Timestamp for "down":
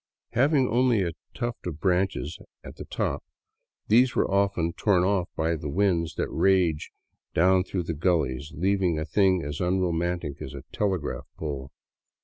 7.35-7.63